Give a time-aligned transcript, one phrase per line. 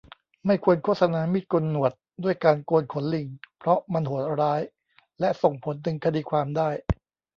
[0.45, 1.91] ไม่ควรโฆษณามีดโกนหนวด
[2.23, 3.27] ด้วยการโกนขนลิง
[3.59, 4.61] เพราะมันโหดร้าย
[5.19, 6.69] และส่งผลถึงคดีความได้